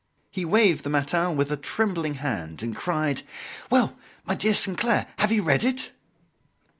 [0.31, 3.21] He waved the "Matin" with a trembling hand, and cried:
[3.69, 5.91] "Well, my dear Sainclair, have you read it?"